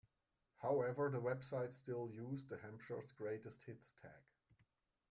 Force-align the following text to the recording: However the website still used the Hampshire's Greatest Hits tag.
However 0.63 1.11
the 1.11 1.21
website 1.21 1.75
still 1.75 2.09
used 2.11 2.49
the 2.49 2.57
Hampshire's 2.57 3.11
Greatest 3.11 3.61
Hits 3.67 3.91
tag. 4.01 4.23